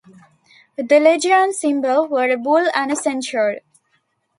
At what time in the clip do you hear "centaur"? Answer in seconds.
2.97-3.57